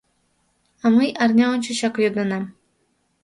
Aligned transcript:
—А 0.83 0.85
мый 0.95 1.09
арня 1.23 1.45
ончычак 1.53 1.95
йодынам. 2.03 2.43